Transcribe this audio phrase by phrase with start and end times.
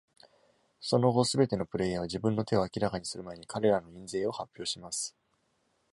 [0.79, 5.15] その後、すべてのプレイヤーは、自分の手を明らかにする前に、彼らの印税を発表します。